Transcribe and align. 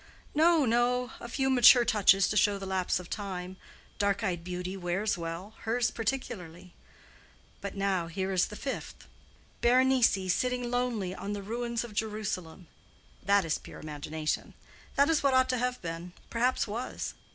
"No, 0.33 0.65
no; 0.65 1.11
a 1.19 1.29
few 1.29 1.47
mature 1.47 1.85
touches 1.85 2.27
to 2.29 2.35
show 2.35 2.57
the 2.57 2.65
lapse 2.65 2.99
of 2.99 3.07
time. 3.07 3.57
Dark 3.99 4.23
eyed 4.23 4.43
beauty 4.43 4.75
wears 4.75 5.15
well, 5.15 5.53
hers 5.59 5.91
particularly. 5.91 6.73
But 7.61 7.75
now, 7.77 8.07
here 8.07 8.31
is 8.31 8.47
the 8.47 8.55
fifth: 8.55 9.05
Berenice 9.61 10.09
seated 10.33 10.65
lonely 10.65 11.13
on 11.13 11.33
the 11.33 11.43
ruins 11.43 11.83
of 11.83 11.93
Jerusalem. 11.93 12.65
That 13.21 13.45
is 13.45 13.59
pure 13.59 13.79
imagination. 13.79 14.55
That 14.95 15.07
is 15.07 15.21
what 15.21 15.35
ought 15.35 15.49
to 15.49 15.59
have 15.59 15.79
been—perhaps 15.83 16.65
was. 16.67 17.13